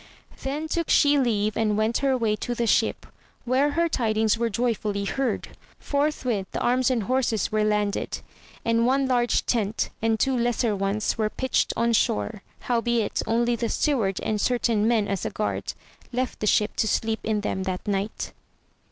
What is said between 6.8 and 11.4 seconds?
and horses were landed, and one large tent, and two lesser ones were